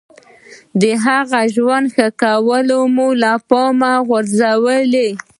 [0.81, 1.85] د هغه ښه ژوند
[2.21, 5.09] کول مو له پامه غورځولي.